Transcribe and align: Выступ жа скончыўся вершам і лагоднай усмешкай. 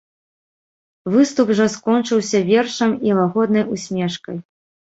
Выступ 1.15 1.47
жа 1.59 1.67
скончыўся 1.75 2.43
вершам 2.49 2.97
і 3.11 3.17
лагоднай 3.21 3.69
усмешкай. 3.79 4.37